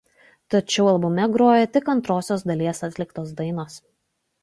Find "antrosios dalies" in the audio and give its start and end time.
1.95-2.85